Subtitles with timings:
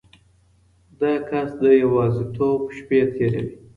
[0.99, 3.53] دا کس د یوازیتوب شپې تیروي.